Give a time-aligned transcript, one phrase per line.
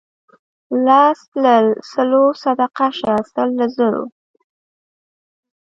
[0.85, 1.55] لس له
[1.91, 4.05] سلو صدقه شه سل له زرو.